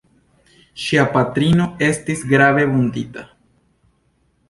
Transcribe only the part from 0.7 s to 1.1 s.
Ŝia